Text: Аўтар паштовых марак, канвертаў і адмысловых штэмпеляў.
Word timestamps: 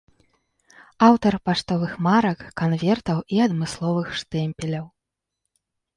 Аўтар 1.07 1.33
паштовых 1.49 1.91
марак, 2.07 2.39
канвертаў 2.61 3.17
і 3.37 3.45
адмысловых 3.49 4.07
штэмпеляў. 4.23 4.85